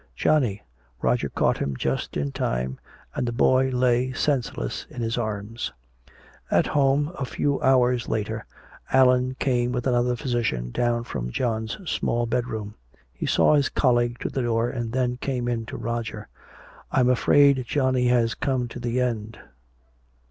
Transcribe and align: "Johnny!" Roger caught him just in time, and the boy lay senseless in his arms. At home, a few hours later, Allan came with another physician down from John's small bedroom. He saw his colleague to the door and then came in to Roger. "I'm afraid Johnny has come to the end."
"Johnny!" 0.15 0.63
Roger 1.03 1.29
caught 1.29 1.59
him 1.59 1.77
just 1.77 2.17
in 2.17 2.31
time, 2.31 2.79
and 3.13 3.27
the 3.27 3.31
boy 3.31 3.69
lay 3.69 4.11
senseless 4.13 4.87
in 4.89 4.99
his 5.03 5.15
arms. 5.15 5.71
At 6.49 6.65
home, 6.65 7.11
a 7.19 7.23
few 7.23 7.61
hours 7.61 8.07
later, 8.09 8.43
Allan 8.91 9.35
came 9.35 9.71
with 9.71 9.85
another 9.85 10.15
physician 10.15 10.71
down 10.71 11.03
from 11.03 11.29
John's 11.29 11.77
small 11.87 12.25
bedroom. 12.25 12.73
He 13.13 13.27
saw 13.27 13.53
his 13.53 13.69
colleague 13.69 14.17
to 14.21 14.29
the 14.29 14.41
door 14.41 14.71
and 14.71 14.91
then 14.91 15.17
came 15.17 15.47
in 15.47 15.67
to 15.67 15.77
Roger. 15.77 16.27
"I'm 16.91 17.07
afraid 17.07 17.63
Johnny 17.67 18.07
has 18.07 18.33
come 18.33 18.67
to 18.69 18.79
the 18.79 18.99
end." 18.99 19.37